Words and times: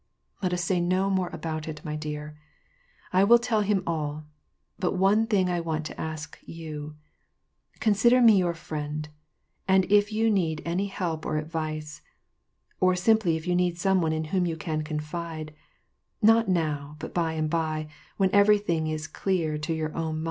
"Let 0.41 0.51
us 0.51 0.63
say 0.63 0.79
no 0.81 1.11
more 1.11 1.29
about 1.31 1.67
it, 1.67 1.81
'V 1.81 1.95
dear, 1.97 2.35
I 3.13 3.23
will 3.23 3.37
tell 3.37 3.61
him 3.61 3.83
all; 3.85 4.25
but 4.79 4.95
one 4.97 5.27
thing 5.27 5.47
I 5.47 5.59
want 5.59 5.85
to 5.85 6.01
ask 6.01 6.39
you: 6.43 6.95
asider 7.81 8.23
me 8.23 8.35
your 8.37 8.55
friend, 8.55 9.09
and 9.67 9.85
if 9.91 10.11
you 10.11 10.31
need 10.31 10.63
any 10.65 10.87
help 10.87 11.23
or 11.23 11.37
advice, 11.37 12.01
^•^' 12.81 12.97
simply 12.97 13.37
if 13.37 13.45
you 13.45 13.53
need 13.55 13.77
some 13.77 14.01
one 14.01 14.11
in 14.11 14.23
whom 14.33 14.47
you 14.47 14.57
can 14.57 14.81
confide— 14.83 15.53
^t 16.23 16.47
now, 16.47 16.95
but 16.97 17.13
by 17.13 17.33
and 17.33 17.51
by, 17.51 17.87
when 18.17 18.31
everything 18.33 18.87
is 18.87 19.05
clear 19.05 19.59
to 19.59 19.71
your 19.71 19.95
own 19.95 20.19